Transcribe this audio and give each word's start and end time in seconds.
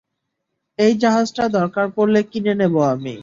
এই 0.79 0.93
জাহাজটা 1.01 1.43
দরকার 1.57 1.85
পড়লে 1.95 2.19
কিনে 2.31 2.53
নেব 2.61 2.75
আমি! 2.93 3.15